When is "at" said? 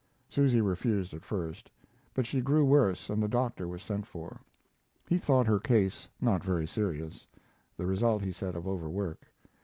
1.13-1.23